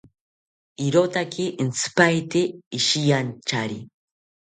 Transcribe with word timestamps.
Irotaki 0.85 1.45
intzipaete 1.65 2.41
ishiyanchari 2.79 3.79